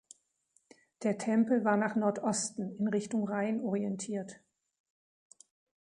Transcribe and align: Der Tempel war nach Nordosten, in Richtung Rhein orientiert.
Der 1.03 1.19
Tempel 1.19 1.63
war 1.63 1.77
nach 1.77 1.95
Nordosten, 1.95 2.75
in 2.79 2.87
Richtung 2.87 3.27
Rhein 3.29 3.61
orientiert. 3.61 4.39